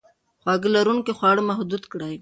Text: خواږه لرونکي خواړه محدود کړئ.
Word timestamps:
خواږه 0.41 0.69
لرونکي 0.75 1.11
خواړه 1.17 1.41
محدود 1.49 1.83
کړئ. 1.91 2.15